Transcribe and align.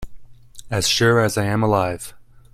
As 0.71 0.87
sure 0.87 1.19
as 1.19 1.37
I 1.37 1.45
am 1.45 1.61
alive. 1.61 2.15